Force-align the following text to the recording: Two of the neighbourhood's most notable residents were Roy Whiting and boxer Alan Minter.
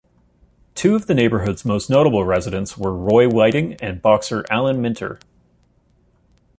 Two 0.73 0.95
of 0.95 1.05
the 1.05 1.13
neighbourhood's 1.13 1.63
most 1.63 1.87
notable 1.87 2.25
residents 2.25 2.75
were 2.75 2.91
Roy 2.91 3.29
Whiting 3.29 3.75
and 3.75 4.01
boxer 4.01 4.43
Alan 4.49 4.81
Minter. 4.81 5.19